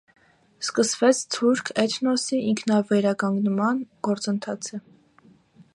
[0.67, 4.81] Սկսցվեց թուրք էթնոսի ինքավերականգնման գործընթացը։